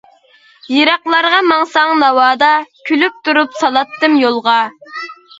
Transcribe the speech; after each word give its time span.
يىراقلارغا 0.75 1.41
ماڭساڭ 1.49 1.91
ناۋادا، 2.03 2.47
كۈلۈپ 2.91 3.19
تۇرۇپ 3.29 3.53
سالاتتىم 3.59 4.17
يولغا. 4.23 4.57